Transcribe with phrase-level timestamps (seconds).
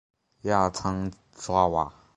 [0.41, 1.93] 亚参爪哇。